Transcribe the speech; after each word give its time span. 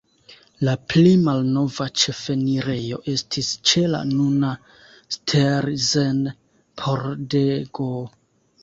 La 0.67 0.71
pli 0.93 1.11
malnova 1.25 1.87
ĉefenirejo 2.03 2.99
estis 3.13 3.51
ĉe 3.73 3.85
la 3.97 4.01
nuna 4.15 4.55
Stelzen-pordego. 5.19 7.95